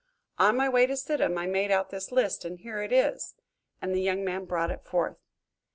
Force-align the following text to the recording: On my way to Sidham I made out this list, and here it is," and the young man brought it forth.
On 0.39 0.57
my 0.57 0.67
way 0.67 0.87
to 0.87 0.97
Sidham 0.97 1.37
I 1.37 1.45
made 1.45 1.69
out 1.69 1.91
this 1.91 2.11
list, 2.11 2.43
and 2.43 2.57
here 2.57 2.81
it 2.81 2.91
is," 2.91 3.35
and 3.83 3.93
the 3.93 4.01
young 4.01 4.25
man 4.25 4.45
brought 4.45 4.71
it 4.71 4.83
forth. 4.83 5.19